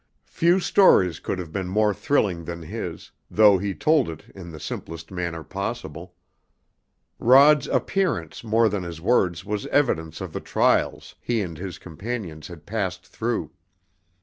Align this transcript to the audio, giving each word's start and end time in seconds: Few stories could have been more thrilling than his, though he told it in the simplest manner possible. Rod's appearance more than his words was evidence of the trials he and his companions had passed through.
Few 0.31 0.59
stories 0.59 1.19
could 1.19 1.37
have 1.37 1.51
been 1.51 1.67
more 1.67 1.93
thrilling 1.93 2.45
than 2.45 2.63
his, 2.63 3.11
though 3.29 3.59
he 3.59 3.75
told 3.75 4.09
it 4.09 4.31
in 4.33 4.49
the 4.49 4.59
simplest 4.59 5.11
manner 5.11 5.43
possible. 5.43 6.15
Rod's 7.19 7.67
appearance 7.67 8.43
more 8.43 8.67
than 8.67 8.81
his 8.81 8.99
words 8.99 9.45
was 9.45 9.67
evidence 9.67 10.19
of 10.19 10.33
the 10.33 10.41
trials 10.41 11.13
he 11.21 11.43
and 11.43 11.55
his 11.55 11.77
companions 11.77 12.47
had 12.47 12.65
passed 12.65 13.05
through. 13.05 13.51